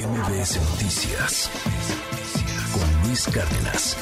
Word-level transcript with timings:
MBS 0.00 0.56
Noticias 0.70 1.50
con 2.72 3.06
Luis 3.06 3.26
Cárdenas. 3.26 3.98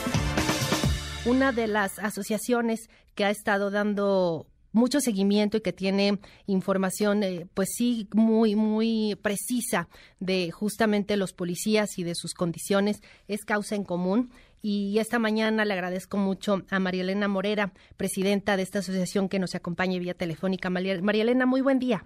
Una 1.27 1.51
de 1.51 1.67
las 1.67 1.99
asociaciones 1.99 2.89
que 3.17 3.25
ha 3.25 3.31
estado 3.31 3.73
dando 3.73 4.47
mucho 4.71 5.01
seguimiento 5.01 5.57
y 5.57 5.61
que 5.61 5.73
tiene 5.73 6.21
información, 6.47 7.25
eh, 7.25 7.49
pues 7.53 7.71
sí, 7.77 8.07
muy, 8.15 8.55
muy 8.55 9.19
precisa 9.23 9.89
de 10.21 10.53
justamente 10.53 11.17
los 11.17 11.33
policías 11.33 11.99
y 11.99 12.05
de 12.05 12.15
sus 12.15 12.33
condiciones, 12.33 13.03
es 13.27 13.45
Causa 13.45 13.75
en 13.75 13.83
Común. 13.83 14.31
Y 14.63 14.99
esta 14.99 15.19
mañana 15.19 15.65
le 15.65 15.75
agradezco 15.75 16.17
mucho 16.17 16.63
a 16.71 16.79
María 16.79 17.03
Elena 17.03 17.27
Morera, 17.27 17.73
presidenta 17.97 18.57
de 18.57 18.63
esta 18.63 18.79
asociación, 18.79 19.29
que 19.29 19.41
nos 19.41 19.57
acompañe 19.57 19.99
vía 19.99 20.15
telefónica. 20.15 20.71
María, 20.71 20.95
Elena, 20.95 21.45
muy 21.45 21.61
buen 21.61 21.81
día. 21.81 22.05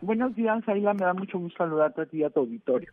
Buenos 0.00 0.34
días, 0.34 0.68
Aila. 0.68 0.92
Me 0.94 1.06
da 1.06 1.14
mucho 1.14 1.38
gusto 1.38 1.58
saludarte 1.58 2.02
a 2.02 2.06
ti 2.06 2.18
y 2.18 2.24
a 2.24 2.30
tu 2.30 2.40
auditorio. 2.40 2.92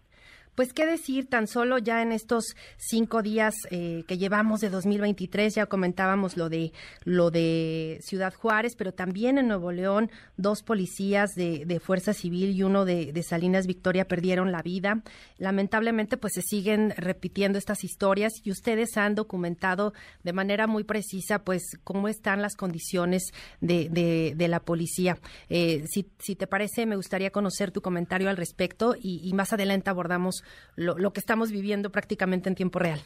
Pues 0.59 0.73
qué 0.73 0.85
decir, 0.85 1.29
tan 1.29 1.47
solo 1.47 1.77
ya 1.77 2.01
en 2.01 2.11
estos 2.11 2.43
cinco 2.75 3.21
días 3.21 3.55
eh, 3.71 4.03
que 4.09 4.17
llevamos 4.17 4.59
de 4.59 4.69
2023, 4.69 5.55
ya 5.55 5.67
comentábamos 5.67 6.35
lo 6.35 6.49
de 6.49 6.73
lo 7.05 7.31
de 7.31 7.99
Ciudad 8.01 8.33
Juárez, 8.33 8.75
pero 8.77 8.91
también 8.91 9.37
en 9.37 9.47
Nuevo 9.47 9.71
León 9.71 10.11
dos 10.35 10.61
policías 10.61 11.29
de, 11.33 11.63
de 11.65 11.79
Fuerza 11.79 12.13
Civil 12.13 12.49
y 12.49 12.63
uno 12.63 12.83
de, 12.83 13.23
Salinas 13.23 13.67
Victoria 13.67 14.05
perdieron 14.05 14.51
la 14.51 14.61
vida. 14.61 15.01
Lamentablemente, 15.37 16.17
pues 16.17 16.33
se 16.33 16.41
siguen 16.41 16.93
repitiendo 16.97 17.57
estas 17.57 17.85
historias 17.85 18.33
y 18.43 18.51
ustedes 18.51 18.97
han 18.97 19.15
documentado 19.15 19.93
de 20.23 20.33
manera 20.33 20.67
muy 20.67 20.83
precisa, 20.83 21.39
pues 21.39 21.63
cómo 21.85 22.09
están 22.09 22.41
las 22.41 22.57
condiciones 22.57 23.31
de, 23.61 23.87
de 24.35 24.47
la 24.49 24.59
policía. 24.59 25.19
Eh, 25.47 25.85
si, 25.89 26.11
si 26.19 26.35
te 26.35 26.47
parece, 26.47 26.85
me 26.85 26.97
gustaría 26.97 27.29
conocer 27.31 27.71
tu 27.71 27.81
comentario 27.81 28.29
al 28.29 28.35
respecto 28.35 28.93
y, 29.01 29.21
y 29.23 29.31
más 29.31 29.53
adelante 29.53 29.89
abordamos 30.09 30.43
lo, 30.75 31.11
que 31.13 31.19
estamos 31.19 31.51
viviendo 31.51 31.91
prácticamente 31.91 32.49
en 32.49 32.55
tiempo 32.55 32.79
real. 32.79 32.99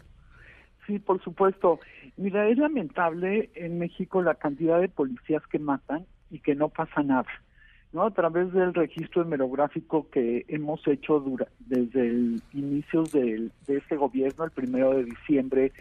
Sí, 0.88 1.00
por 1.00 1.22
supuesto. 1.22 1.80
Mira, 2.18 2.48
es 2.50 2.58
lamentable 2.58 3.50
en 3.56 3.80
México 3.80 4.22
la 4.22 4.36
cantidad 4.36 4.80
de 4.80 4.90
policías 4.90 5.44
que 5.48 5.60
matan 5.60 6.06
y 6.30 6.40
que 6.40 6.56
no 6.56 6.70
pasa 6.70 7.04
nada. 7.04 7.30
¿no? 7.92 8.04
A 8.04 8.12
través 8.12 8.52
del 8.54 8.74
registro 8.74 9.22
hemerográfico 9.22 10.10
que 10.10 10.46
hemos 10.48 10.86
hecho 10.88 11.24
desde 11.60 12.08
el 12.08 12.42
inicio 12.54 13.04
de 13.04 13.52
este 13.68 13.96
gobierno, 13.96 14.46
el 14.46 14.52
primero 14.52 14.94
de 14.94 15.06
diciembre 15.06 15.72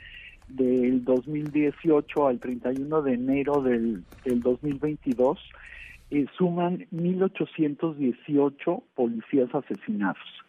del 0.48 1.05
2018 1.05 2.29
al 2.29 2.39
31 2.39 3.03
de 3.03 3.14
enero 3.14 3.62
del, 3.62 4.05
del 4.25 4.41
2022, 4.41 5.39
eh, 6.11 6.27
suman 6.36 6.86
1.818 6.92 8.83
policías 8.95 9.55
asesinados 9.55 10.42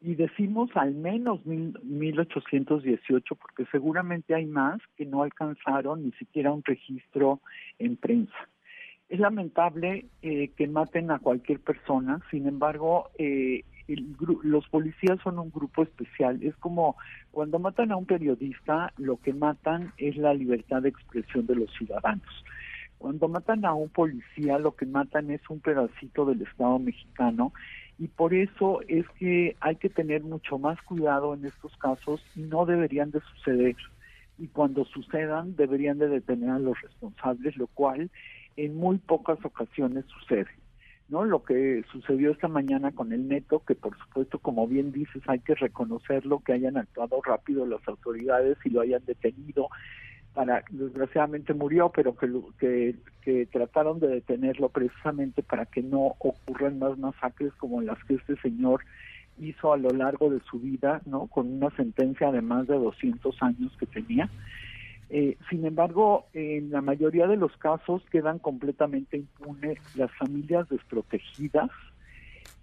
y 0.00 0.14
decimos 0.14 0.70
al 0.74 0.94
menos 0.94 1.44
mil, 1.44 1.78
1818 1.82 3.34
porque 3.34 3.66
seguramente 3.70 4.34
hay 4.34 4.46
más 4.46 4.80
que 4.96 5.04
no 5.04 5.22
alcanzaron 5.22 6.04
ni 6.04 6.12
siquiera 6.12 6.52
un 6.52 6.62
registro 6.64 7.40
en 7.78 7.96
prensa. 7.96 8.48
Es 9.08 9.18
lamentable 9.18 10.06
eh, 10.22 10.48
que 10.56 10.68
maten 10.68 11.10
a 11.10 11.18
cualquier 11.18 11.60
persona, 11.60 12.20
sin 12.30 12.46
embargo, 12.46 13.10
eh, 13.18 13.64
los 14.42 14.68
policías 14.68 15.18
son 15.24 15.38
un 15.38 15.50
grupo 15.50 15.82
especial. 15.82 16.42
Es 16.42 16.54
como 16.56 16.96
cuando 17.30 17.58
matan 17.58 17.90
a 17.90 17.96
un 17.96 18.04
periodista, 18.04 18.92
lo 18.98 19.16
que 19.16 19.32
matan 19.32 19.94
es 19.96 20.16
la 20.18 20.34
libertad 20.34 20.82
de 20.82 20.90
expresión 20.90 21.46
de 21.46 21.54
los 21.54 21.72
ciudadanos. 21.72 22.44
Cuando 22.98 23.28
matan 23.28 23.64
a 23.64 23.72
un 23.72 23.88
policía, 23.88 24.58
lo 24.58 24.76
que 24.76 24.84
matan 24.84 25.30
es 25.30 25.40
un 25.48 25.60
pedacito 25.60 26.26
del 26.26 26.42
Estado 26.42 26.78
mexicano 26.78 27.52
y 27.98 28.06
por 28.08 28.32
eso 28.32 28.80
es 28.86 29.08
que 29.18 29.56
hay 29.60 29.76
que 29.76 29.88
tener 29.88 30.22
mucho 30.22 30.58
más 30.58 30.80
cuidado 30.82 31.34
en 31.34 31.44
estos 31.44 31.76
casos 31.78 32.24
y 32.36 32.42
no 32.42 32.64
deberían 32.64 33.10
de 33.10 33.20
suceder. 33.20 33.76
Y 34.38 34.46
cuando 34.46 34.84
sucedan 34.84 35.56
deberían 35.56 35.98
de 35.98 36.08
detener 36.08 36.50
a 36.50 36.58
los 36.60 36.80
responsables, 36.80 37.56
lo 37.56 37.66
cual 37.66 38.10
en 38.56 38.76
muy 38.76 38.98
pocas 38.98 39.44
ocasiones 39.44 40.04
sucede. 40.06 40.46
¿no? 41.08 41.24
Lo 41.24 41.42
que 41.42 41.82
sucedió 41.90 42.30
esta 42.30 42.46
mañana 42.46 42.92
con 42.92 43.12
el 43.12 43.26
neto, 43.26 43.64
que 43.66 43.74
por 43.74 43.98
supuesto, 43.98 44.38
como 44.38 44.68
bien 44.68 44.92
dices, 44.92 45.22
hay 45.26 45.40
que 45.40 45.56
reconocerlo, 45.56 46.40
que 46.40 46.52
hayan 46.52 46.76
actuado 46.76 47.20
rápido 47.22 47.66
las 47.66 47.86
autoridades 47.88 48.58
y 48.64 48.70
lo 48.70 48.82
hayan 48.82 49.04
detenido, 49.06 49.68
para 50.34 50.62
desgraciadamente 50.70 51.54
murió, 51.54 51.90
pero 51.90 52.16
que, 52.16 52.94
que, 53.22 53.46
trataron 53.46 53.98
de 54.00 54.08
detenerlo 54.08 54.68
precisamente 54.68 55.42
para 55.42 55.66
que 55.66 55.82
no 55.82 56.14
ocurran 56.18 56.78
más 56.78 56.96
masacres 56.98 57.52
como 57.54 57.80
las 57.80 58.02
que 58.04 58.14
este 58.14 58.36
señor 58.36 58.82
hizo 59.40 59.72
a 59.72 59.76
lo 59.76 59.90
largo 59.90 60.30
de 60.30 60.40
su 60.50 60.60
vida, 60.60 61.00
¿no? 61.06 61.26
Con 61.26 61.52
una 61.52 61.70
sentencia 61.70 62.30
de 62.30 62.42
más 62.42 62.66
de 62.66 62.76
200 62.76 63.42
años 63.42 63.76
que 63.78 63.86
tenía. 63.86 64.28
Eh, 65.10 65.36
sin 65.48 65.64
embargo, 65.64 66.26
en 66.34 66.70
la 66.70 66.82
mayoría 66.82 67.26
de 67.26 67.36
los 67.36 67.56
casos 67.56 68.02
quedan 68.10 68.38
completamente 68.38 69.16
impunes 69.16 69.78
las 69.96 70.10
familias 70.16 70.68
desprotegidas 70.68 71.70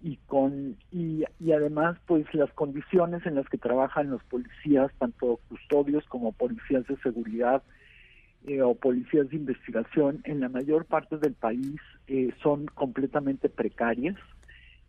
y 0.02 0.18
con 0.26 0.76
y, 0.92 1.24
y 1.40 1.52
además 1.52 1.96
pues 2.06 2.26
las 2.34 2.52
condiciones 2.52 3.24
en 3.26 3.34
las 3.34 3.48
que 3.48 3.58
trabajan 3.58 4.10
los 4.10 4.22
policías 4.24 4.92
tanto 4.98 5.40
custodios 5.48 6.04
como 6.06 6.32
policías 6.32 6.86
de 6.86 6.96
seguridad 6.98 7.62
eh, 8.46 8.62
o 8.62 8.74
policías 8.74 9.28
de 9.30 9.36
investigación 9.36 10.20
en 10.24 10.40
la 10.40 10.48
mayor 10.48 10.84
parte 10.84 11.18
del 11.18 11.34
país 11.34 11.80
eh, 12.06 12.32
son 12.42 12.66
completamente 12.66 13.48
precarias. 13.48 14.16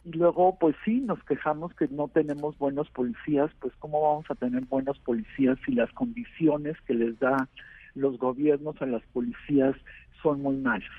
Y 0.06 0.12
luego 0.12 0.57
pues 0.59 0.75
sí 0.85 1.01
nos 1.01 1.22
quejamos 1.23 1.73
que 1.73 1.88
no 1.88 2.07
tenemos 2.07 2.57
buenos 2.57 2.90
policías 2.91 3.50
pues 3.59 3.73
cómo 3.79 4.01
vamos 4.01 4.25
a 4.29 4.35
tener 4.35 4.66
buenos 4.66 5.00
policías 5.00 5.57
si 5.66 5.73
las 5.73 5.91
condiciones 5.94 6.79
que 6.81 6.94
les 6.94 7.17
da 7.19 7.50
los 7.96 8.17
gobiernos 8.19 8.79
a 8.81 8.85
las 8.85 9.01
policías 9.12 9.75
son 10.22 10.41
muy 10.41 10.57
malas 10.57 10.91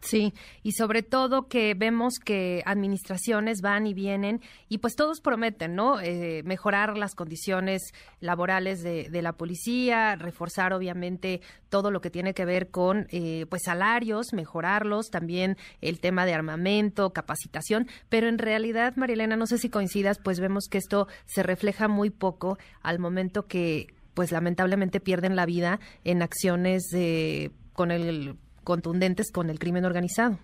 Sí, 0.00 0.32
y 0.62 0.72
sobre 0.72 1.02
todo 1.02 1.46
que 1.46 1.74
vemos 1.74 2.14
que 2.24 2.62
administraciones 2.64 3.60
van 3.60 3.86
y 3.86 3.92
vienen 3.92 4.40
y 4.70 4.78
pues 4.78 4.96
todos 4.96 5.20
prometen, 5.20 5.74
¿no? 5.74 6.00
Eh, 6.00 6.42
mejorar 6.44 6.96
las 6.96 7.14
condiciones 7.14 7.92
laborales 8.18 8.82
de, 8.82 9.20
la 9.20 9.34
policía, 9.34 10.16
reforzar 10.16 10.72
obviamente 10.72 11.42
todo 11.68 11.90
lo 11.90 12.00
que 12.00 12.08
tiene 12.08 12.32
que 12.32 12.46
ver 12.46 12.70
con 12.70 13.08
eh, 13.10 13.44
pues 13.50 13.64
salarios, 13.64 14.32
mejorarlos, 14.32 15.10
también 15.10 15.58
el 15.82 16.00
tema 16.00 16.24
de 16.24 16.32
armamento, 16.32 17.12
capacitación, 17.12 17.86
pero 18.08 18.26
en 18.28 18.38
realidad, 18.38 18.96
Marilena, 18.96 19.36
no 19.36 19.46
sé 19.46 19.58
si 19.58 19.68
coincidas, 19.68 20.18
pues 20.18 20.40
vemos 20.40 20.68
que 20.70 20.78
esto 20.78 21.08
se 21.26 21.42
refleja 21.42 21.88
muy 21.88 22.08
poco 22.08 22.56
al 22.82 22.98
momento 22.98 23.46
que 23.46 23.88
pues 24.14 24.32
lamentablemente 24.32 24.98
pierden 24.98 25.36
la 25.36 25.44
vida 25.44 25.78
en 26.04 26.22
acciones 26.22 26.84
de, 26.90 27.52
con 27.74 27.90
el 27.90 28.36
contundentes 28.64 29.30
con 29.32 29.50
el 29.50 29.58
crimen 29.58 29.84
organizado. 29.84 30.38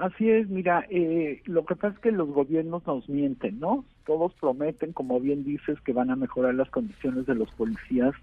Así 0.00 0.30
es, 0.30 0.48
mira, 0.48 0.86
eh, 0.88 1.42
lo 1.44 1.66
que 1.66 1.76
pasa 1.76 1.94
es 1.94 2.00
que 2.00 2.10
los 2.10 2.28
gobiernos 2.30 2.86
nos 2.86 3.06
mienten, 3.08 3.60
¿no? 3.60 3.84
Todos 4.06 4.32
prometen, 4.40 4.94
como 4.94 5.20
bien 5.20 5.44
dices, 5.44 5.78
que 5.82 5.92
van 5.92 6.10
a 6.10 6.16
mejorar 6.16 6.54
las 6.54 6.70
condiciones 6.70 7.26
de 7.26 7.34
los 7.34 7.50
policías, 7.50 8.14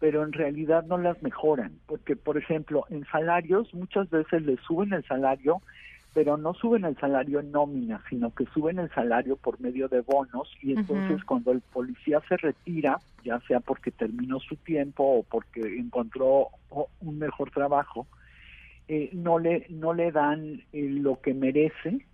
pero 0.00 0.24
en 0.24 0.32
realidad 0.32 0.84
no 0.84 0.98
las 0.98 1.22
mejoran, 1.22 1.74
porque, 1.86 2.16
por 2.16 2.36
ejemplo, 2.38 2.84
en 2.90 3.04
salarios 3.04 3.72
muchas 3.72 4.10
veces 4.10 4.42
les 4.42 4.58
suben 4.62 4.92
el 4.92 5.04
salario, 5.04 5.62
pero 6.12 6.36
no 6.36 6.54
suben 6.54 6.84
el 6.84 6.96
salario 6.98 7.38
en 7.38 7.52
nómina, 7.52 8.02
sino 8.10 8.34
que 8.34 8.44
suben 8.46 8.80
el 8.80 8.90
salario 8.90 9.36
por 9.36 9.60
medio 9.60 9.86
de 9.86 10.00
bonos 10.00 10.50
y 10.60 10.72
entonces 10.72 11.24
cuando 11.24 11.52
el 11.52 11.60
policía 11.60 12.20
se 12.28 12.36
retira, 12.36 12.98
ya 13.24 13.40
sea 13.46 13.60
porque 13.60 13.92
terminó 13.92 14.40
su 14.40 14.56
tiempo 14.56 15.04
o 15.04 15.22
porque 15.22 15.60
encontró 15.78 16.48
un 17.00 17.18
mejor 17.18 17.50
trabajo, 17.52 18.08
eh, 18.94 19.08
no 19.14 19.38
le 19.38 19.64
no 19.70 19.94
le 19.94 20.12
dan 20.12 20.64
eh, 20.74 20.82
lo 20.90 21.18
que 21.22 21.32
merece 21.32 22.04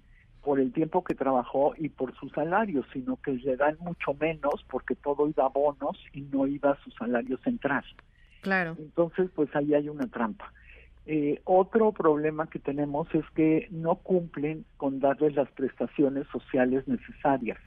por 0.44 0.60
el 0.60 0.72
tiempo 0.72 1.02
que 1.02 1.16
trabajó 1.16 1.74
y 1.76 1.88
por 1.88 2.14
su 2.14 2.28
salario, 2.28 2.84
sino 2.92 3.16
que 3.16 3.32
le 3.32 3.56
dan 3.56 3.76
mucho 3.80 4.14
menos 4.14 4.64
porque 4.70 4.94
todo 4.94 5.26
iba 5.26 5.46
a 5.46 5.48
bonos 5.48 5.98
y 6.12 6.20
no 6.20 6.46
iba 6.46 6.70
a 6.70 6.84
su 6.84 6.92
salario 6.92 7.36
central. 7.38 7.82
Claro. 8.42 8.76
Entonces, 8.78 9.28
pues 9.34 9.48
ahí 9.56 9.74
hay 9.74 9.88
una 9.88 10.06
trampa. 10.06 10.52
Eh, 11.06 11.40
otro 11.42 11.90
problema 11.90 12.46
que 12.46 12.60
tenemos 12.60 13.12
es 13.12 13.24
que 13.34 13.66
no 13.72 13.96
cumplen 13.96 14.64
con 14.76 15.00
darles 15.00 15.34
las 15.34 15.50
prestaciones 15.50 16.28
sociales 16.28 16.86
necesarias. 16.86 17.58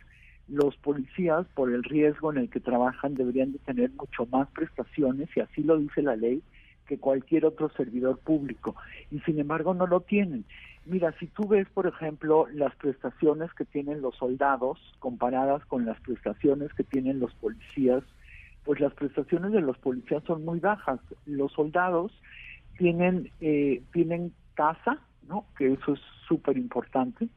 Los 0.48 0.78
policías, 0.78 1.46
por 1.54 1.70
el 1.70 1.84
riesgo 1.84 2.32
en 2.32 2.38
el 2.38 2.50
que 2.50 2.62
trabajan, 2.62 3.16
deberían 3.16 3.52
de 3.52 3.60
tener 3.60 3.92
mucho 3.92 4.26
más 4.28 4.48
prestaciones, 4.52 5.28
y 5.36 5.42
así 5.42 5.64
lo 5.64 5.78
dice 5.78 6.02
la 6.02 6.16
ley, 6.16 6.42
que 6.92 7.00
cualquier 7.00 7.46
otro 7.46 7.70
servidor 7.70 8.20
público 8.20 8.76
y 9.12 9.20
sin 9.22 9.40
embargo 9.40 9.74
no 9.74 9.88
lo 9.88 10.02
tienen. 10.02 10.44
Mira, 10.86 11.16
si 11.20 11.28
tú 11.28 11.48
ves, 11.48 11.70
por 11.70 11.88
ejemplo, 11.88 12.48
las 12.54 12.76
prestaciones 12.76 13.54
que 13.54 13.64
tienen 13.64 14.02
los 14.02 14.18
soldados 14.18 14.78
comparadas 15.00 15.64
con 15.68 15.86
las 15.86 15.98
prestaciones 16.02 16.74
que 16.74 16.84
tienen 16.84 17.22
los 17.22 17.34
policías, 17.36 18.04
pues 18.66 18.82
las 18.82 18.94
prestaciones 18.94 19.54
de 19.54 19.62
los 19.62 19.78
policías 19.78 20.22
son 20.26 20.44
muy 20.44 20.60
bajas. 20.60 21.00
Los 21.26 21.54
soldados 21.54 22.12
tienen 22.78 23.32
eh, 23.40 23.82
tienen 23.94 24.34
casa, 24.56 25.00
¿no? 25.30 25.46
Que 25.58 25.72
eso 25.72 25.94
es 25.94 26.02
súper 26.28 26.58
importante. 26.58 27.30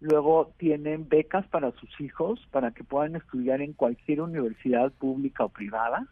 Luego 0.00 0.52
tienen 0.58 1.08
becas 1.08 1.46
para 1.46 1.70
sus 1.78 2.00
hijos 2.00 2.44
para 2.50 2.72
que 2.72 2.82
puedan 2.82 3.14
estudiar 3.14 3.60
en 3.60 3.72
cualquier 3.72 4.20
universidad 4.20 4.90
pública 4.90 5.44
o 5.44 5.48
privada. 5.48 6.08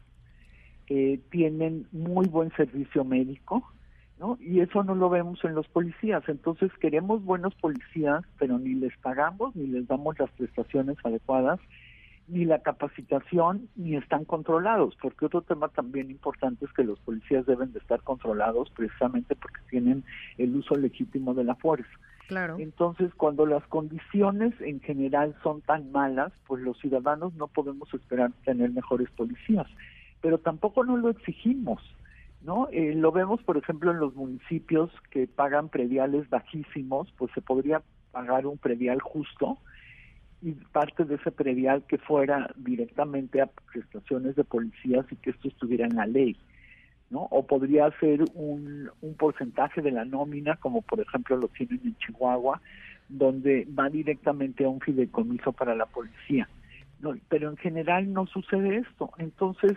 Eh, 0.89 1.21
tienen 1.31 1.87
muy 1.93 2.27
buen 2.27 2.51
servicio 2.53 3.05
médico, 3.05 3.65
¿no? 4.19 4.39
Y 4.41 4.61
eso 4.61 4.85
no 4.85 4.95
lo 4.95 5.09
vemos 5.09 5.45
en 5.45 5.55
los 5.55 5.67
policías. 5.69 6.23
Entonces 6.29 6.71
queremos 6.81 7.25
buenos 7.25 7.55
policías, 7.55 8.23
pero 8.39 8.59
ni 8.59 8.75
les 8.75 8.97
pagamos 8.99 9.57
ni 9.57 9.67
les 9.67 9.87
damos 9.87 10.19
las 10.19 10.31
prestaciones 10.33 10.97
adecuadas 11.05 11.61
ni 12.27 12.45
la 12.45 12.61
capacitación 12.61 13.69
ni 13.77 13.97
están 13.97 14.25
controlados, 14.25 14.97
porque 15.01 15.27
otro 15.27 15.43
tema 15.43 15.69
también 15.69 16.11
importante 16.11 16.65
es 16.65 16.73
que 16.73 16.85
los 16.85 16.99
policías 17.01 17.45
deben 17.47 17.73
de 17.73 17.79
estar 17.79 18.01
controlados 18.03 18.71
precisamente 18.71 19.37
porque 19.37 19.61
tienen 19.71 20.05
el 20.39 20.57
uso 20.57 20.75
legítimo 20.75 21.35
de 21.35 21.45
la 21.45 21.55
fuerza. 21.55 21.89
Claro. 22.27 22.57
Entonces, 22.59 23.13
cuando 23.15 23.45
las 23.45 23.63
condiciones 23.67 24.55
en 24.61 24.81
general 24.81 25.35
son 25.43 25.61
tan 25.61 25.93
malas, 25.93 26.33
pues 26.47 26.63
los 26.63 26.79
ciudadanos 26.79 27.35
no 27.35 27.49
podemos 27.49 27.93
esperar 27.93 28.33
tener 28.47 28.71
mejores 28.71 29.11
policías, 29.11 29.67
pero 30.25 30.39
tampoco 30.39 30.85
no 30.85 30.97
lo 30.97 31.11
exigimos. 31.11 31.83
¿No? 32.41 32.69
Eh, 32.73 32.95
lo 32.95 33.13
vemos, 33.13 33.43
por 33.43 33.59
ejemplo, 33.59 33.91
en 33.91 33.99
los 33.99 34.15
municipios 34.15 34.91
que 35.11 35.27
pagan 35.27 35.69
prediales 35.69 36.29
bajísimos, 36.29 37.13
pues 37.17 37.31
se 37.35 37.41
podría 37.41 37.83
pagar 38.11 38.47
un 38.47 38.59
predial 38.59 39.01
justo, 39.01 39.59
y 40.43 40.53
parte 40.53 41.05
de 41.05 41.17
ese 41.17 41.31
predial 41.31 41.85
que 41.87 41.99
fuera 41.99 42.51
directamente 42.57 43.41
a 43.41 43.51
prestaciones 43.73 44.37
de 44.37 44.45
policías 44.45 45.07
y 45.11 45.17
que 45.17 45.31
esto 45.31 45.49
estuviera 45.49 45.87
en 45.87 45.97
la 45.97 46.07
ley, 46.07 46.37
¿no? 47.11 47.29
O 47.31 47.47
podría 47.47 47.91
ser 47.99 48.21
un, 48.35 48.91
un 49.01 49.15
porcentaje 49.15 49.81
de 49.81 49.91
la 49.91 50.05
nómina, 50.05 50.57
como 50.57 50.83
por 50.83 51.01
ejemplo 51.01 51.37
lo 51.37 51.49
tienen 51.49 51.81
en 51.85 51.97
Chihuahua, 51.97 52.61
donde 53.09 53.67
va 53.79 53.89
directamente 53.89 54.65
a 54.65 54.69
un 54.69 54.81
fideicomiso 54.81 55.53
para 55.53 55.75
la 55.75 55.87
policía. 55.87 56.49
No, 57.01 57.15
pero 57.29 57.51
en 57.51 57.57
general 57.57 58.13
no 58.13 58.27
sucede 58.27 58.77
esto. 58.77 59.11
Entonces, 59.19 59.77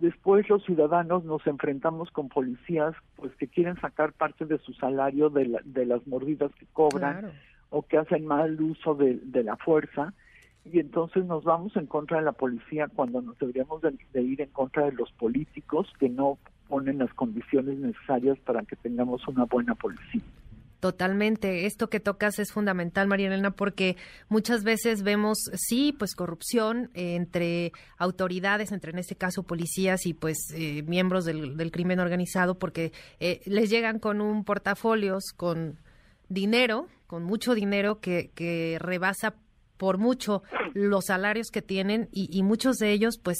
después 0.00 0.48
los 0.48 0.64
ciudadanos 0.64 1.24
nos 1.24 1.46
enfrentamos 1.46 2.10
con 2.10 2.28
policías 2.28 2.94
pues 3.16 3.34
que 3.36 3.48
quieren 3.48 3.76
sacar 3.80 4.12
parte 4.12 4.44
de 4.46 4.58
su 4.58 4.72
salario 4.74 5.30
de, 5.30 5.60
de 5.64 5.86
las 5.86 6.06
mordidas 6.06 6.52
que 6.54 6.66
cobran 6.72 7.32
o 7.70 7.82
que 7.82 7.98
hacen 7.98 8.24
mal 8.24 8.60
uso 8.60 8.94
de, 8.94 9.42
la 9.42 9.56
fuerza 9.56 10.14
y 10.64 10.78
entonces 10.78 11.24
nos 11.24 11.42
vamos 11.42 11.76
en 11.76 11.86
contra 11.86 12.18
de 12.18 12.24
la 12.24 12.32
policía 12.32 12.86
cuando 12.86 13.20
nos 13.20 13.36
deberíamos 13.38 13.82
de, 13.82 14.22
ir 14.22 14.40
en 14.40 14.50
contra 14.50 14.84
de 14.84 14.92
los 14.92 15.10
políticos 15.12 15.92
que 15.98 16.08
no 16.08 16.38
ponen 16.68 16.98
las 16.98 17.12
condiciones 17.14 17.76
necesarias 17.78 18.38
para 18.38 18.62
que 18.62 18.76
tengamos 18.76 19.26
una 19.26 19.44
buena 19.44 19.74
policía. 19.74 20.22
Totalmente. 20.84 21.64
Esto 21.64 21.88
que 21.88 21.98
tocas 21.98 22.38
es 22.38 22.52
fundamental, 22.52 23.08
María 23.08 23.28
Elena, 23.28 23.52
porque 23.52 23.96
muchas 24.28 24.64
veces 24.64 25.02
vemos, 25.02 25.38
sí, 25.54 25.96
pues 25.98 26.14
corrupción 26.14 26.90
entre 26.92 27.72
autoridades, 27.96 28.70
entre 28.70 28.90
en 28.90 28.98
este 28.98 29.16
caso 29.16 29.44
policías 29.44 30.04
y 30.04 30.12
pues 30.12 30.36
eh, 30.52 30.82
miembros 30.82 31.24
del, 31.24 31.70
crimen 31.72 32.00
organizado, 32.00 32.58
porque 32.58 32.92
eh, 33.18 33.40
les 33.46 33.70
llegan 33.70 33.98
con 33.98 34.20
un 34.20 34.44
portafolios, 34.44 35.32
con 35.34 35.78
dinero, 36.28 36.88
con 37.06 37.22
mucho 37.22 37.54
dinero 37.54 37.98
que, 38.00 38.30
que 38.34 38.76
rebasa 38.78 39.36
por 39.78 39.96
mucho 39.96 40.42
los 40.74 41.06
salarios 41.06 41.48
que 41.50 41.62
tienen 41.62 42.10
y, 42.12 42.42
muchos 42.42 42.76
de 42.76 42.92
ellos, 42.92 43.16
pues, 43.16 43.38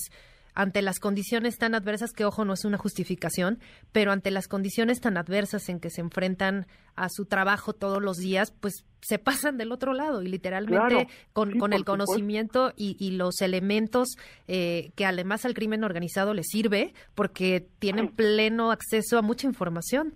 ante 0.54 0.82
las 0.82 1.00
condiciones 1.00 1.58
tan 1.58 1.74
adversas, 1.74 2.12
que 2.12 2.24
ojo, 2.24 2.44
no 2.44 2.52
es 2.52 2.64
una 2.64 2.78
justificación, 2.78 3.58
pero 3.92 4.12
ante 4.12 4.30
las 4.30 4.48
condiciones 4.48 5.00
tan 5.00 5.16
adversas 5.16 5.68
en 5.68 5.80
que 5.80 5.90
se 5.90 6.00
enfrentan 6.00 6.66
a 6.96 7.08
su 7.08 7.26
trabajo 7.26 7.72
todos 7.72 8.00
los 8.00 8.18
días, 8.18 8.52
pues 8.52 8.84
se 9.00 9.18
pasan 9.18 9.58
del 9.58 9.72
otro 9.72 9.92
lado 9.92 10.22
y 10.22 10.28
literalmente 10.28 11.08
con, 11.32 11.58
con 11.58 11.72
el 11.72 11.84
conocimiento 11.84 12.72
y, 12.76 12.96
y, 12.98 13.16
los 13.16 13.42
elementos 13.42 14.16
eh, 14.48 14.92
que 14.94 15.04
además 15.04 15.44
al 15.44 15.54
crimen 15.54 15.84
organizado 15.84 16.32
les 16.32 16.46
sirve 16.48 16.94
porque 17.14 17.66
tienen 17.78 18.08
pleno 18.08 18.70
acceso 18.70 19.18
a 19.18 19.22
mucha 19.22 19.46
información. 19.46 20.14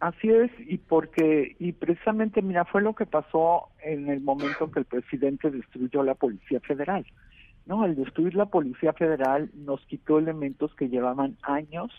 Así 0.00 0.30
es, 0.30 0.50
y 0.60 0.78
porque, 0.78 1.56
y 1.58 1.72
precisamente, 1.72 2.40
mira, 2.40 2.64
fue 2.64 2.80
lo 2.80 2.94
que 2.94 3.04
pasó 3.04 3.68
en 3.82 4.08
el 4.08 4.22
momento 4.22 4.70
que 4.70 4.78
el 4.78 4.86
presidente 4.86 5.50
destruyó 5.50 6.02
la 6.02 6.14
Policía 6.14 6.58
Federal. 6.60 7.04
No, 7.70 7.84
al 7.84 7.94
destruir 7.94 8.34
la 8.34 8.46
Policía 8.46 8.92
Federal 8.94 9.48
nos 9.54 9.80
quitó 9.82 10.18
elementos 10.18 10.74
que 10.74 10.88
llevaban 10.88 11.36
años 11.42 11.92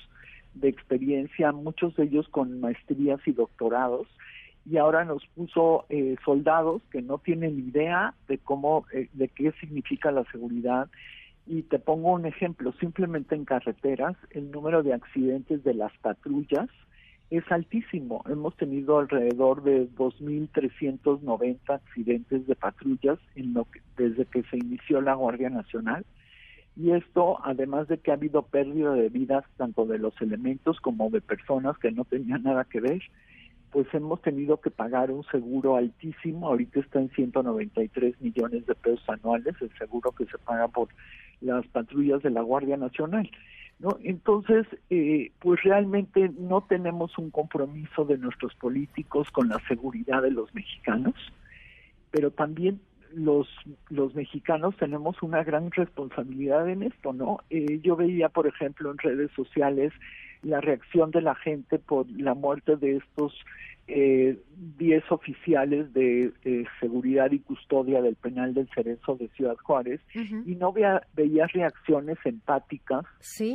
de 0.53 0.67
experiencia, 0.67 1.53
muchos 1.53 1.95
de 1.95 2.03
ellos 2.03 2.27
con 2.27 2.59
maestrías 2.59 3.21
y 3.25 3.31
doctorados, 3.31 4.05
y 4.65 4.75
ahora 4.75 5.05
nos 5.05 5.25
puso 5.27 5.85
eh, 5.87 6.17
soldados 6.25 6.81
que 6.91 7.01
no 7.01 7.19
tienen 7.19 7.57
idea 7.57 8.13
de 8.27 8.37
cómo, 8.37 8.85
eh, 8.91 9.07
de 9.13 9.29
qué 9.29 9.53
significa 9.61 10.11
la 10.11 10.25
seguridad. 10.25 10.89
Y 11.47 11.61
te 11.61 11.79
pongo 11.79 12.11
un 12.11 12.25
ejemplo, 12.25 12.73
simplemente 12.73 13.35
en 13.35 13.45
carreteras, 13.45 14.17
el 14.31 14.51
número 14.51 14.83
de 14.83 14.93
accidentes 14.93 15.63
de 15.63 15.73
las 15.73 15.97
patrullas 15.99 16.67
es 17.31 17.49
altísimo. 17.49 18.23
Hemos 18.29 18.55
tenido 18.57 18.99
alrededor 18.99 19.63
de 19.63 19.89
2.390 19.91 21.57
accidentes 21.69 22.45
de 22.45 22.55
patrullas 22.55 23.19
en 23.35 23.53
lo 23.53 23.65
que, 23.65 23.81
desde 23.95 24.25
que 24.25 24.43
se 24.43 24.57
inició 24.57 24.99
la 24.99 25.15
Guardia 25.15 25.49
Nacional. 25.49 26.05
Y 26.75 26.91
esto, 26.91 27.37
además 27.43 27.87
de 27.87 27.99
que 27.99 28.11
ha 28.11 28.15
habido 28.15 28.43
pérdida 28.43 28.93
de 28.93 29.07
vidas 29.07 29.45
tanto 29.55 29.85
de 29.85 29.97
los 29.97 30.13
elementos 30.21 30.81
como 30.81 31.09
de 31.09 31.21
personas 31.21 31.77
que 31.77 31.91
no 31.91 32.03
tenían 32.03 32.43
nada 32.43 32.65
que 32.65 32.81
ver, 32.81 33.01
pues 33.71 33.87
hemos 33.93 34.21
tenido 34.21 34.59
que 34.59 34.69
pagar 34.69 35.09
un 35.09 35.23
seguro 35.31 35.77
altísimo. 35.77 36.47
Ahorita 36.47 36.81
está 36.81 36.99
en 36.99 37.11
193 37.11 38.19
millones 38.19 38.65
de 38.65 38.75
pesos 38.75 39.07
anuales 39.07 39.55
el 39.61 39.71
seguro 39.77 40.11
que 40.11 40.25
se 40.25 40.37
paga 40.37 40.67
por 40.67 40.89
las 41.39 41.65
patrullas 41.67 42.21
de 42.23 42.29
la 42.29 42.41
Guardia 42.41 42.75
Nacional. 42.75 43.29
¿No? 43.81 43.97
Entonces, 44.03 44.67
eh, 44.89 45.31
pues 45.39 45.61
realmente 45.63 46.31
no 46.39 46.61
tenemos 46.61 47.17
un 47.17 47.31
compromiso 47.31 48.05
de 48.05 48.17
nuestros 48.17 48.53
políticos 48.55 49.29
con 49.31 49.49
la 49.49 49.59
seguridad 49.67 50.21
de 50.21 50.31
los 50.31 50.53
mexicanos, 50.53 51.15
pero 52.11 52.31
también 52.31 52.79
los 53.13 53.47
los 53.89 54.15
mexicanos 54.15 54.77
tenemos 54.77 55.21
una 55.21 55.43
gran 55.43 55.71
responsabilidad 55.71 56.69
en 56.69 56.83
esto, 56.83 57.11
¿no? 57.11 57.39
Eh, 57.49 57.79
yo 57.81 57.95
veía, 57.95 58.29
por 58.29 58.47
ejemplo, 58.47 58.91
en 58.91 58.99
redes 58.99 59.31
sociales 59.35 59.91
la 60.43 60.61
reacción 60.61 61.11
de 61.11 61.21
la 61.21 61.35
gente 61.35 61.79
por 61.79 62.09
la 62.11 62.33
muerte 62.33 62.75
de 62.77 62.97
estos 62.97 63.33
eh, 63.87 64.37
10 64.77 65.11
oficiales 65.11 65.91
de 65.93 66.31
seguridad 66.79 67.31
y 67.31 67.39
custodia 67.39 68.01
del 68.01 68.15
penal 68.15 68.53
del 68.53 68.69
Cerezo 68.73 69.15
de 69.15 69.27
Ciudad 69.29 69.57
Juárez 69.63 69.99
y 70.13 70.55
no 70.55 70.71
veía, 70.71 71.01
veía 71.13 71.47
reacciones 71.47 72.17
empáticas 72.23 73.05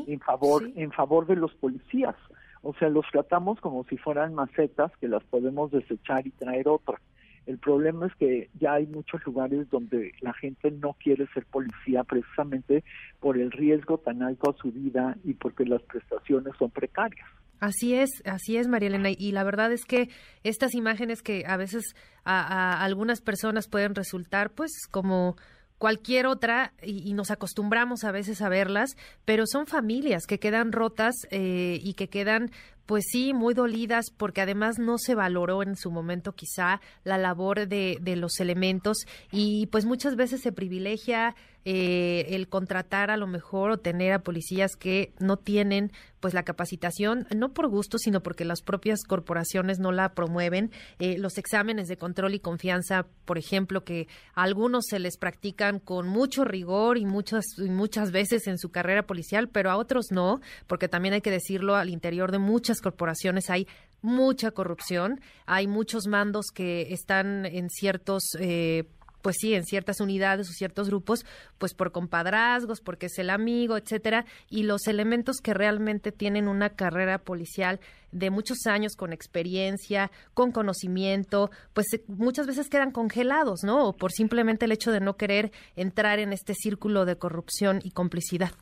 en 0.06 0.20
favor 0.20 0.68
en 0.76 0.92
favor 0.92 1.26
de 1.26 1.36
los 1.36 1.54
policías. 1.54 2.16
O 2.62 2.74
sea, 2.74 2.88
los 2.88 3.06
tratamos 3.12 3.60
como 3.60 3.84
si 3.84 3.96
fueran 3.96 4.34
macetas 4.34 4.90
que 5.00 5.08
las 5.08 5.22
podemos 5.24 5.70
desechar 5.70 6.26
y 6.26 6.30
traer 6.30 6.68
otra. 6.68 7.00
El 7.46 7.58
problema 7.58 8.06
es 8.06 8.14
que 8.16 8.50
ya 8.58 8.74
hay 8.74 8.86
muchos 8.86 9.24
lugares 9.24 9.70
donde 9.70 10.12
la 10.20 10.34
gente 10.34 10.72
no 10.72 10.94
quiere 10.94 11.26
ser 11.28 11.46
policía 11.46 12.02
precisamente 12.02 12.82
por 13.20 13.38
el 13.38 13.52
riesgo 13.52 13.98
tan 13.98 14.22
alto 14.22 14.50
a 14.50 14.56
su 14.60 14.72
vida 14.72 15.16
y 15.24 15.34
porque 15.34 15.64
las 15.64 15.82
prestaciones 15.82 16.54
son 16.58 16.70
precarias. 16.70 17.26
Así 17.60 17.94
es, 17.94 18.10
así 18.26 18.56
es, 18.56 18.68
María 18.68 18.88
Elena. 18.88 19.10
Y 19.16 19.32
la 19.32 19.44
verdad 19.44 19.72
es 19.72 19.84
que 19.84 20.08
estas 20.44 20.74
imágenes 20.74 21.22
que 21.22 21.44
a 21.46 21.56
veces 21.56 21.94
a, 22.24 22.82
algunas 22.84 23.20
personas 23.20 23.68
pueden 23.68 23.94
resultar, 23.94 24.50
pues, 24.50 24.72
como 24.90 25.36
cualquier 25.78 26.26
otra 26.26 26.72
y, 26.82 27.12
nos 27.14 27.30
acostumbramos 27.30 28.04
a 28.04 28.12
veces 28.12 28.42
a 28.42 28.48
verlas, 28.48 28.96
pero 29.24 29.44
son 29.46 29.66
familias 29.66 30.26
que 30.26 30.38
quedan 30.38 30.72
rotas 30.72 31.14
eh, 31.30 31.78
y 31.82 31.94
que 31.94 32.08
quedan 32.08 32.50
pues 32.86 33.04
sí, 33.10 33.34
muy 33.34 33.54
dolidas 33.54 34.06
porque 34.16 34.40
además 34.40 34.78
no 34.78 34.96
se 34.98 35.14
valoró 35.14 35.62
en 35.62 35.76
su 35.76 35.90
momento 35.90 36.32
quizá 36.32 36.80
la 37.04 37.18
labor 37.18 37.68
de, 37.68 37.98
de 38.00 38.16
los 38.16 38.40
elementos 38.40 38.98
y 39.30 39.66
pues 39.66 39.84
muchas 39.84 40.16
veces 40.16 40.40
se 40.40 40.52
privilegia 40.52 41.34
eh, 41.68 42.36
el 42.36 42.46
contratar 42.46 43.10
a 43.10 43.16
lo 43.16 43.26
mejor 43.26 43.72
o 43.72 43.78
tener 43.78 44.12
a 44.12 44.20
policías 44.20 44.76
que 44.76 45.12
no 45.18 45.36
tienen 45.36 45.90
pues 46.20 46.32
la 46.32 46.44
capacitación, 46.44 47.26
no 47.34 47.52
por 47.52 47.68
gusto, 47.68 47.98
sino 47.98 48.22
porque 48.22 48.44
las 48.44 48.62
propias 48.62 49.02
corporaciones 49.02 49.80
no 49.80 49.90
la 49.90 50.14
promueven. 50.14 50.70
Eh, 51.00 51.18
los 51.18 51.38
exámenes 51.38 51.88
de 51.88 51.96
control 51.96 52.34
y 52.34 52.38
confianza, 52.38 53.06
por 53.24 53.36
ejemplo, 53.36 53.82
que 53.82 54.06
a 54.34 54.44
algunos 54.44 54.86
se 54.86 55.00
les 55.00 55.18
practican 55.18 55.80
con 55.80 56.06
mucho 56.06 56.44
rigor 56.44 56.98
y 56.98 57.04
muchas, 57.04 57.44
y 57.58 57.68
muchas 57.68 58.12
veces 58.12 58.46
en 58.46 58.58
su 58.58 58.70
carrera 58.70 59.04
policial, 59.04 59.48
pero 59.48 59.70
a 59.70 59.76
otros 59.76 60.12
no, 60.12 60.40
porque 60.68 60.88
también 60.88 61.14
hay 61.14 61.20
que 61.20 61.32
decirlo, 61.32 61.74
al 61.74 61.90
interior 61.90 62.30
de 62.30 62.38
muchas 62.38 62.75
corporaciones 62.80 63.50
hay 63.50 63.66
mucha 64.02 64.50
corrupción, 64.50 65.20
hay 65.46 65.66
muchos 65.66 66.06
mandos 66.06 66.46
que 66.54 66.92
están 66.92 67.46
en 67.46 67.70
ciertos... 67.70 68.22
Eh, 68.38 68.84
pues 69.26 69.38
sí, 69.40 69.54
en 69.54 69.64
ciertas 69.64 70.00
unidades 70.00 70.48
o 70.48 70.52
ciertos 70.52 70.86
grupos, 70.86 71.26
pues 71.58 71.74
por 71.74 71.90
compadrazgos, 71.90 72.80
porque 72.80 73.06
es 73.06 73.18
el 73.18 73.30
amigo, 73.30 73.76
etcétera, 73.76 74.24
y 74.48 74.62
los 74.62 74.86
elementos 74.86 75.38
que 75.42 75.52
realmente 75.52 76.12
tienen 76.12 76.46
una 76.46 76.70
carrera 76.70 77.18
policial 77.18 77.80
de 78.12 78.30
muchos 78.30 78.66
años 78.66 78.94
con 78.94 79.12
experiencia, 79.12 80.12
con 80.32 80.52
conocimiento, 80.52 81.50
pues 81.72 81.92
eh, 81.92 82.04
muchas 82.06 82.46
veces 82.46 82.68
quedan 82.68 82.92
congelados, 82.92 83.64
¿no? 83.64 83.88
O 83.88 83.96
por 83.96 84.12
simplemente 84.12 84.66
el 84.66 84.70
hecho 84.70 84.92
de 84.92 85.00
no 85.00 85.16
querer 85.16 85.50
entrar 85.74 86.20
en 86.20 86.32
este 86.32 86.54
círculo 86.54 87.04
de 87.04 87.18
corrupción 87.18 87.80
y 87.82 87.90
complicidad. 87.90 88.52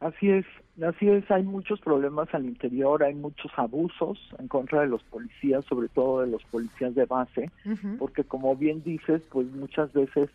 Así 0.00 0.28
es, 0.28 0.44
así 0.84 1.08
es, 1.08 1.30
hay 1.30 1.42
muchos 1.42 1.80
problemas 1.80 2.32
al 2.32 2.46
interior, 2.46 3.02
hay 3.02 3.14
muchos 3.14 3.50
abusos 3.56 4.18
en 4.38 4.48
contra 4.48 4.82
de 4.82 4.88
los 4.88 5.02
policías, 5.04 5.64
sobre 5.64 5.88
todo 5.88 6.20
de 6.22 6.28
los 6.28 6.42
policías 6.44 6.94
de 6.94 7.06
base, 7.06 7.50
porque 7.98 8.24
como 8.24 8.56
bien 8.56 8.82
dices, 8.82 9.22
pues 9.30 9.46
muchas 9.52 9.92
veces 9.92 10.30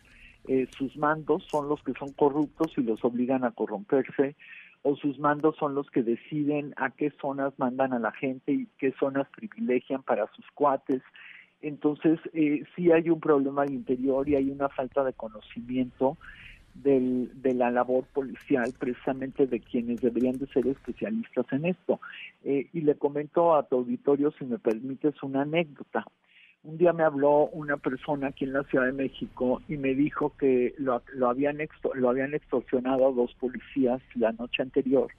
eh, 0.47 0.67
sus 0.77 0.95
mandos 0.97 1.43
son 1.49 1.69
los 1.69 1.81
que 1.83 1.93
son 1.93 2.11
corruptos 2.13 2.71
y 2.77 2.81
los 2.81 3.03
obligan 3.03 3.43
a 3.43 3.51
corromperse, 3.51 4.35
o 4.83 4.95
sus 4.95 5.17
mandos 5.17 5.55
son 5.57 5.73
los 5.73 5.89
que 5.89 6.03
deciden 6.03 6.73
a 6.77 6.91
qué 6.91 7.11
zonas 7.19 7.53
mandan 7.57 7.93
a 7.93 7.99
la 7.99 8.11
gente 8.11 8.51
y 8.51 8.67
qué 8.77 8.93
zonas 8.99 9.27
privilegian 9.35 10.03
para 10.03 10.27
sus 10.35 10.45
cuates. 10.53 11.01
Entonces, 11.61 12.19
eh, 12.33 12.63
sí 12.75 12.91
hay 12.91 13.09
un 13.09 13.19
problema 13.19 13.63
al 13.63 13.73
interior 13.73 14.29
y 14.29 14.35
hay 14.35 14.51
una 14.51 14.69
falta 14.69 15.03
de 15.03 15.13
conocimiento 15.13 16.17
del, 16.75 17.31
de 17.41 17.53
la 17.53 17.71
labor 17.71 18.05
policial, 18.13 18.73
precisamente 18.77 19.47
de 19.47 19.59
quienes 19.59 20.01
deberían 20.01 20.37
de 20.37 20.47
ser 20.47 20.67
especialistas 20.67 21.45
en 21.51 21.65
esto. 21.65 21.99
Eh, 22.43 22.67
y 22.73 22.81
le 22.81 22.95
comento 22.95 23.55
a 23.55 23.63
tu 23.63 23.77
auditorio, 23.77 24.31
si 24.37 24.45
me 24.45 24.59
permites, 24.59 25.21
una 25.23 25.41
anécdota. 25.41 26.05
Un 26.63 26.77
día 26.77 26.93
me 26.93 27.03
habló 27.03 27.47
una 27.47 27.77
persona 27.77 28.27
aquí 28.27 28.45
en 28.45 28.53
la 28.53 28.63
Ciudad 28.63 28.85
de 28.85 28.91
México 28.91 29.61
y 29.67 29.77
me 29.77 29.93
dijo 29.93 30.33
que 30.37 30.73
lo, 30.77 31.01
lo 31.13 31.29
habían, 31.29 31.57
lo 31.93 32.09
habían 32.09 32.33
extorsionado 32.33 33.07
a 33.07 33.11
dos 33.11 33.33
policías 33.35 34.01
la 34.15 34.31
noche 34.31 34.63
anterior, 34.63 35.11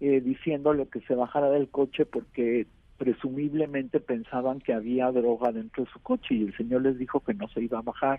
eh, 0.00 0.20
diciéndole 0.20 0.86
que 0.88 1.00
se 1.00 1.14
bajara 1.14 1.48
del 1.50 1.68
coche 1.68 2.04
porque 2.04 2.66
presumiblemente 2.98 3.98
pensaban 3.98 4.60
que 4.60 4.74
había 4.74 5.10
droga 5.10 5.52
dentro 5.52 5.84
de 5.84 5.90
su 5.90 6.00
coche 6.00 6.34
y 6.34 6.44
el 6.44 6.56
señor 6.56 6.82
les 6.82 6.98
dijo 6.98 7.20
que 7.20 7.34
no 7.34 7.48
se 7.48 7.62
iba 7.62 7.78
a 7.78 7.82
bajar 7.82 8.18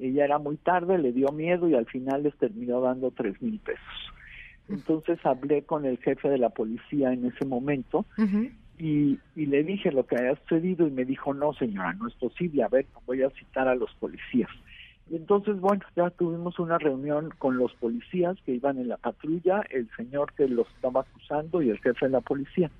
ella 0.00 0.24
era 0.24 0.38
muy 0.38 0.56
tarde, 0.56 0.98
le 0.98 1.12
dio 1.12 1.28
miedo 1.28 1.68
y 1.68 1.74
al 1.74 1.86
final 1.86 2.22
les 2.22 2.34
terminó 2.36 2.80
dando 2.80 3.10
tres 3.10 3.40
mil 3.42 3.58
pesos. 3.58 4.12
Entonces 4.68 5.18
hablé 5.24 5.62
con 5.62 5.84
el 5.84 5.98
jefe 5.98 6.28
de 6.28 6.38
la 6.38 6.50
policía 6.50 7.12
en 7.12 7.26
ese 7.26 7.44
momento 7.44 8.06
y, 8.78 9.18
y, 9.34 9.46
le 9.46 9.64
dije 9.64 9.90
lo 9.90 10.06
que 10.06 10.16
había 10.16 10.36
sucedido 10.36 10.86
y 10.86 10.90
me 10.90 11.04
dijo, 11.04 11.34
no 11.34 11.52
señora, 11.54 11.92
no 11.94 12.06
es 12.06 12.14
posible, 12.14 12.62
a 12.62 12.68
ver, 12.68 12.86
voy 13.04 13.22
a 13.22 13.30
citar 13.30 13.68
a 13.68 13.74
los 13.74 13.92
policías. 13.94 14.48
Y 15.10 15.16
entonces, 15.16 15.58
bueno, 15.58 15.82
ya 15.96 16.08
tuvimos 16.10 16.58
una 16.60 16.78
reunión 16.78 17.30
con 17.36 17.58
los 17.58 17.74
policías 17.74 18.36
que 18.46 18.52
iban 18.52 18.78
en 18.78 18.88
la 18.88 18.96
patrulla, 18.96 19.62
el 19.70 19.90
señor 19.96 20.32
que 20.34 20.46
los 20.46 20.68
estaba 20.68 21.00
acusando 21.00 21.60
y 21.60 21.70
el 21.70 21.80
jefe 21.80 22.06
de 22.06 22.12
la 22.12 22.20
policía. 22.20 22.70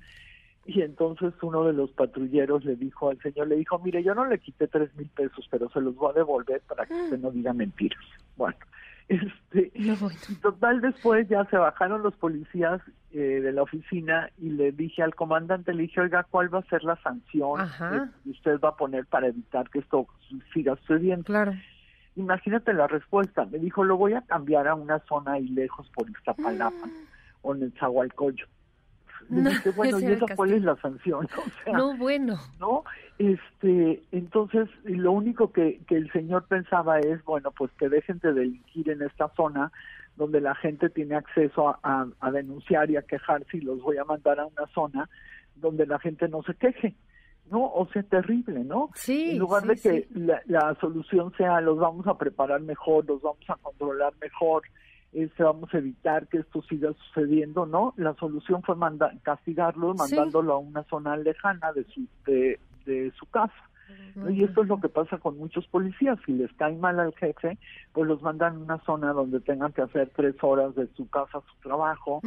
Y 0.65 0.81
entonces 0.81 1.33
uno 1.41 1.63
de 1.63 1.73
los 1.73 1.91
patrulleros 1.91 2.63
le 2.65 2.75
dijo 2.75 3.09
al 3.09 3.19
señor, 3.21 3.47
le 3.47 3.55
dijo, 3.55 3.79
mire, 3.79 4.03
yo 4.03 4.13
no 4.13 4.25
le 4.25 4.37
quité 4.37 4.67
tres 4.67 4.93
mil 4.95 5.09
pesos, 5.09 5.47
pero 5.49 5.69
se 5.69 5.81
los 5.81 5.95
voy 5.95 6.11
a 6.11 6.19
devolver 6.19 6.61
para 6.67 6.85
que 6.85 6.93
usted 6.93 7.19
no 7.19 7.31
diga 7.31 7.51
mentiras. 7.51 7.99
Bueno, 8.37 8.57
este, 9.07 9.71
total 10.41 10.81
después 10.81 11.27
ya 11.27 11.45
se 11.45 11.57
bajaron 11.57 12.03
los 12.03 12.15
policías 12.15 12.79
eh, 13.11 13.41
de 13.41 13.51
la 13.51 13.63
oficina 13.63 14.29
y 14.37 14.51
le 14.51 14.71
dije 14.71 15.01
al 15.01 15.15
comandante, 15.15 15.73
le 15.73 15.83
dije, 15.83 16.01
oiga, 16.01 16.25
¿cuál 16.29 16.53
va 16.53 16.59
a 16.59 16.69
ser 16.69 16.83
la 16.83 16.95
sanción 16.97 17.59
que 18.23 18.29
usted 18.29 18.59
va 18.59 18.69
a 18.69 18.75
poner 18.75 19.05
para 19.07 19.27
evitar 19.27 19.67
que 19.69 19.79
esto 19.79 20.05
siga 20.53 20.75
sucediendo? 20.77 21.25
Claro. 21.25 21.53
Imagínate 22.15 22.73
la 22.73 22.87
respuesta, 22.87 23.45
me 23.45 23.57
dijo, 23.57 23.83
lo 23.83 23.97
voy 23.97 24.13
a 24.13 24.21
cambiar 24.21 24.67
a 24.67 24.75
una 24.75 24.99
zona 24.99 25.33
ahí 25.33 25.47
lejos 25.47 25.89
por 25.95 26.09
Iztapalapa 26.09 26.87
o 27.41 27.55
en 27.55 27.63
el 27.63 27.73
Zahualcoyo 27.79 28.45
no, 29.31 29.49
bueno, 29.75 29.99
¿y 29.99 30.05
esa 30.05 30.35
cuál 30.35 30.53
es 30.53 30.61
la 30.61 30.75
sanción? 30.75 31.27
no, 31.73 31.95
bueno. 31.97 32.37
¿No? 32.59 32.83
Este, 33.17 34.03
entonces, 34.11 34.67
lo 34.83 35.11
único 35.11 35.51
que, 35.51 35.81
que 35.87 35.95
el 35.95 36.11
señor 36.11 36.45
pensaba 36.47 36.99
es, 36.99 37.23
bueno, 37.23 37.51
pues 37.51 37.71
que 37.79 37.87
dejen 37.87 38.19
de 38.19 38.33
delinquir 38.33 38.89
en 38.89 39.01
esta 39.01 39.29
zona 39.35 39.71
donde 40.17 40.41
la 40.41 40.53
gente 40.55 40.89
tiene 40.89 41.15
acceso 41.15 41.69
a, 41.69 42.07
a, 42.19 42.31
denunciar 42.31 42.91
y 42.91 42.97
a 42.97 43.01
quejarse 43.03 43.57
y 43.57 43.61
los 43.61 43.81
voy 43.81 43.97
a 43.97 44.03
mandar 44.03 44.39
a 44.39 44.45
una 44.45 44.67
zona 44.73 45.09
donde 45.55 45.85
la 45.85 45.99
gente 45.99 46.27
no 46.27 46.43
se 46.43 46.53
queje. 46.55 46.95
¿no? 47.49 47.65
O 47.65 47.87
sea, 47.91 48.03
terrible, 48.03 48.63
¿no? 48.63 48.89
Sí. 48.95 49.31
En 49.31 49.39
lugar 49.39 49.63
de 49.63 49.75
que 49.75 50.07
la, 50.13 50.41
la, 50.45 50.75
solución 50.79 51.33
sea 51.37 51.59
los 51.59 51.77
vamos 51.77 52.07
a 52.07 52.17
preparar 52.17 52.61
mejor, 52.61 53.05
los 53.05 53.21
vamos 53.21 53.43
a 53.49 53.55
controlar 53.55 54.13
mejor, 54.21 54.63
este, 55.13 55.43
vamos 55.43 55.73
a 55.73 55.77
evitar 55.77 56.27
que 56.27 56.37
esto 56.37 56.61
siga 56.63 56.93
sucediendo, 56.93 57.65
¿no? 57.65 57.93
La 57.97 58.13
solución 58.15 58.61
fue 58.63 58.75
mandar, 58.75 59.13
castigarlo 59.23 59.93
mandándolo 59.93 60.53
a 60.53 60.57
una 60.57 60.83
zona 60.83 61.17
lejana 61.17 61.73
de 61.73 61.83
su, 61.85 62.07
de, 62.25 62.59
de 62.85 63.11
su 63.17 63.25
casa. 63.27 63.53
Y 64.29 64.43
esto 64.43 64.61
es 64.61 64.67
lo 64.67 64.79
que 64.79 64.89
pasa 64.89 65.17
con 65.17 65.37
muchos 65.37 65.67
policías. 65.67 66.17
Si 66.25 66.31
les 66.31 66.51
cae 66.53 66.75
mal 66.75 66.99
al 66.99 67.13
jefe, 67.15 67.57
pues 67.91 68.07
los 68.07 68.21
mandan 68.21 68.55
a 68.55 68.59
una 68.59 68.77
zona 68.85 69.11
donde 69.13 69.39
tengan 69.41 69.73
que 69.73 69.81
hacer 69.81 70.09
tres 70.15 70.35
horas 70.41 70.75
de 70.75 70.87
su 70.95 71.09
casa 71.09 71.39
a 71.39 71.41
su 71.41 71.55
trabajo, 71.61 72.21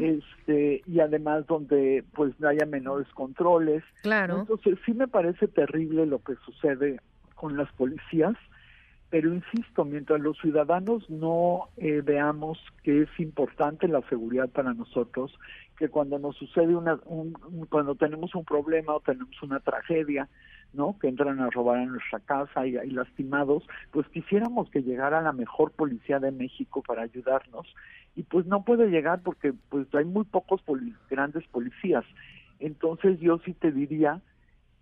este 0.00 0.82
y 0.86 1.00
además 1.00 1.46
donde 1.46 2.04
pues 2.14 2.32
haya 2.44 2.66
menores 2.66 3.08
controles. 3.14 3.82
Claro. 4.02 4.40
Entonces 4.40 4.78
sí 4.84 4.92
me 4.92 5.08
parece 5.08 5.48
terrible 5.48 6.06
lo 6.06 6.22
que 6.22 6.34
sucede 6.44 7.00
con 7.34 7.56
las 7.56 7.70
policías 7.72 8.34
pero 9.10 9.32
insisto, 9.32 9.84
mientras 9.84 10.20
los 10.20 10.36
ciudadanos 10.38 11.08
no 11.08 11.68
eh, 11.78 12.02
veamos 12.04 12.58
que 12.82 13.02
es 13.02 13.08
importante 13.18 13.88
la 13.88 14.02
seguridad 14.08 14.48
para 14.50 14.74
nosotros, 14.74 15.32
que 15.78 15.88
cuando 15.88 16.18
nos 16.18 16.36
sucede 16.36 16.76
una, 16.76 16.98
un, 17.06 17.32
cuando 17.70 17.94
tenemos 17.94 18.34
un 18.34 18.44
problema 18.44 18.94
o 18.94 19.00
tenemos 19.00 19.42
una 19.42 19.60
tragedia, 19.60 20.28
¿no? 20.74 20.98
Que 20.98 21.08
entran 21.08 21.40
a 21.40 21.48
robar 21.48 21.78
a 21.78 21.86
nuestra 21.86 22.20
casa 22.20 22.66
y 22.66 22.76
hay 22.76 22.90
lastimados, 22.90 23.64
pues 23.92 24.06
quisiéramos 24.08 24.68
que 24.70 24.82
llegara 24.82 25.22
la 25.22 25.32
mejor 25.32 25.72
policía 25.72 26.18
de 26.18 26.30
México 26.30 26.82
para 26.82 27.02
ayudarnos 27.02 27.66
y 28.14 28.24
pues 28.24 28.44
no 28.46 28.64
puede 28.64 28.88
llegar 28.88 29.22
porque 29.22 29.54
pues 29.70 29.86
hay 29.94 30.04
muy 30.04 30.24
pocos 30.24 30.60
grandes 31.08 31.46
policías. 31.48 32.04
Entonces 32.58 33.20
yo 33.20 33.38
sí 33.38 33.54
te 33.54 33.72
diría 33.72 34.20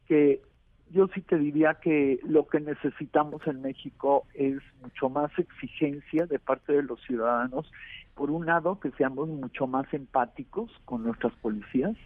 que 0.08 0.40
yo 0.90 1.08
sí 1.08 1.20
te 1.20 1.36
diría 1.38 1.74
que 1.74 2.20
lo 2.22 2.46
que 2.46 2.60
necesitamos 2.60 3.46
en 3.46 3.62
México 3.62 4.24
es 4.34 4.58
mucho 4.82 5.08
más 5.08 5.30
exigencia 5.38 6.26
de 6.26 6.38
parte 6.38 6.72
de 6.72 6.82
los 6.82 7.00
ciudadanos. 7.02 7.70
Por 8.14 8.30
un 8.30 8.46
lado, 8.46 8.78
que 8.80 8.90
seamos 8.92 9.28
mucho 9.28 9.66
más 9.66 9.92
empáticos 9.92 10.70
con 10.84 11.02
nuestras 11.02 11.34
policías 11.34 11.96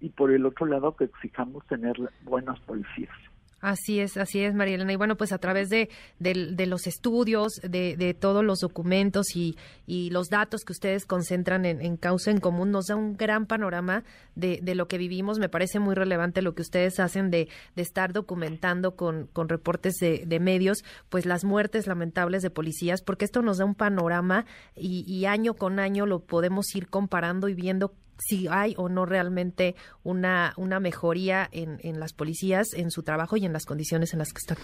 y 0.00 0.08
por 0.08 0.32
el 0.32 0.46
otro 0.46 0.66
lado, 0.66 0.96
que 0.96 1.04
exijamos 1.04 1.64
tener 1.66 1.94
buenas 2.24 2.58
policías. 2.60 3.16
Así 3.62 4.00
es, 4.00 4.16
así 4.16 4.40
es, 4.40 4.54
María 4.56 4.74
Elena. 4.74 4.92
Y 4.92 4.96
bueno, 4.96 5.16
pues 5.16 5.30
a 5.30 5.38
través 5.38 5.70
de, 5.70 5.88
de, 6.18 6.66
los 6.66 6.88
estudios, 6.88 7.52
de, 7.62 7.96
de, 7.96 8.12
todos 8.12 8.44
los 8.44 8.58
documentos 8.58 9.36
y, 9.36 9.56
y, 9.86 10.10
los 10.10 10.30
datos 10.30 10.62
que 10.64 10.72
ustedes 10.72 11.06
concentran 11.06 11.64
en, 11.64 11.80
en, 11.80 11.96
Causa 11.96 12.32
en 12.32 12.40
Común, 12.40 12.72
nos 12.72 12.86
da 12.86 12.96
un 12.96 13.16
gran 13.16 13.46
panorama 13.46 14.02
de, 14.34 14.60
lo 14.74 14.88
que 14.88 14.98
vivimos. 14.98 15.38
Me 15.38 15.48
parece 15.48 15.78
muy 15.78 15.94
relevante 15.94 16.42
lo 16.42 16.56
que 16.56 16.62
ustedes 16.62 16.98
hacen 16.98 17.30
de, 17.30 17.48
de 17.76 17.82
estar 17.82 18.12
documentando 18.12 18.96
con, 18.96 19.28
con 19.28 19.48
reportes 19.48 19.94
de, 20.00 20.40
medios, 20.40 20.82
pues 21.08 21.24
las 21.24 21.44
muertes 21.44 21.86
lamentables 21.86 22.42
de 22.42 22.50
policías, 22.50 23.00
porque 23.00 23.24
esto 23.24 23.42
nos 23.42 23.58
da 23.58 23.64
un 23.64 23.76
panorama 23.76 24.44
y, 24.74 25.04
y 25.06 25.26
año 25.26 25.54
con 25.54 25.78
año 25.78 26.04
lo 26.04 26.18
podemos 26.18 26.74
ir 26.74 26.88
comparando 26.88 27.48
y 27.48 27.54
viendo 27.54 27.94
si 28.26 28.48
hay 28.48 28.74
o 28.76 28.88
no 28.88 29.06
realmente 29.06 29.74
una, 30.02 30.54
una 30.56 30.80
mejoría 30.80 31.48
en, 31.52 31.78
en 31.82 32.00
las 32.00 32.12
policías, 32.12 32.74
en 32.74 32.90
su 32.90 33.02
trabajo 33.02 33.36
y 33.36 33.44
en 33.44 33.52
las 33.52 33.66
condiciones 33.66 34.12
en 34.12 34.18
las 34.18 34.32
que 34.32 34.38
están. 34.38 34.58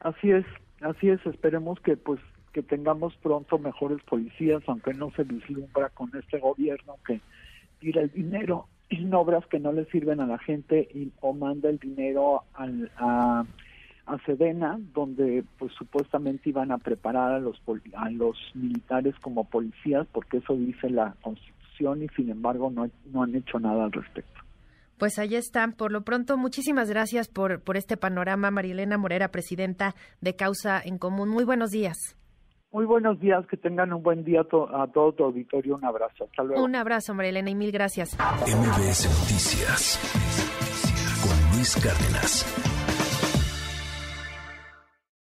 Así 0.00 0.30
es, 0.30 0.44
así 0.80 1.08
es. 1.08 1.24
Esperemos 1.26 1.80
que 1.80 1.96
pues 1.96 2.20
que 2.52 2.62
tengamos 2.62 3.16
pronto 3.16 3.58
mejores 3.58 4.02
policías, 4.02 4.62
aunque 4.66 4.92
no 4.92 5.10
se 5.12 5.24
vislumbra 5.24 5.88
con 5.88 6.10
este 6.14 6.38
gobierno 6.38 6.96
que 7.06 7.20
tira 7.80 8.02
el 8.02 8.10
dinero 8.10 8.66
en 8.90 9.12
obras 9.14 9.46
que 9.46 9.58
no 9.58 9.72
le 9.72 9.86
sirven 9.86 10.20
a 10.20 10.26
la 10.26 10.38
gente 10.38 10.88
y, 10.94 11.10
o 11.20 11.32
manda 11.32 11.70
el 11.70 11.78
dinero 11.78 12.42
al, 12.52 12.90
a, 12.98 13.44
a 14.06 14.18
Sedena, 14.26 14.78
donde 14.92 15.44
pues 15.58 15.72
supuestamente 15.72 16.50
iban 16.50 16.72
a 16.72 16.78
preparar 16.78 17.32
a 17.32 17.40
los 17.40 17.60
a 17.94 18.10
los 18.10 18.36
militares 18.54 19.14
como 19.20 19.44
policías, 19.44 20.06
porque 20.12 20.38
eso 20.38 20.54
dice 20.54 20.90
la 20.90 21.14
Constitución 21.22 21.61
y 21.82 22.08
sin 22.16 22.30
embargo 22.30 22.70
no, 22.70 22.88
no 23.12 23.22
han 23.22 23.34
hecho 23.34 23.58
nada 23.58 23.84
al 23.84 23.92
respecto. 23.92 24.40
Pues 24.98 25.18
ahí 25.18 25.34
están. 25.34 25.72
Por 25.72 25.90
lo 25.90 26.02
pronto, 26.02 26.36
muchísimas 26.36 26.88
gracias 26.88 27.28
por, 27.28 27.60
por 27.60 27.76
este 27.76 27.96
panorama, 27.96 28.50
Marilena 28.50 28.98
Morera, 28.98 29.28
presidenta 29.28 29.94
de 30.20 30.36
Causa 30.36 30.80
en 30.84 30.98
Común. 30.98 31.28
Muy 31.28 31.44
buenos 31.44 31.70
días. 31.70 32.16
Muy 32.70 32.86
buenos 32.86 33.20
días, 33.20 33.44
que 33.48 33.56
tengan 33.56 33.92
un 33.92 34.02
buen 34.02 34.24
día 34.24 34.40
a, 34.42 34.86
todo 34.86 35.12
tu 35.12 35.24
auditorio. 35.24 35.74
Un 35.74 35.84
abrazo. 35.84 36.24
Hasta 36.24 36.42
luego. 36.44 36.64
Un 36.64 36.74
abrazo, 36.74 37.14
Marilena, 37.14 37.50
y 37.50 37.54
mil 37.54 37.72
gracias. 37.72 38.16
MBS 38.16 39.08
Noticias 39.20 39.98
con 41.22 41.56
Luis 41.56 41.76
Cárdenas. 41.82 42.71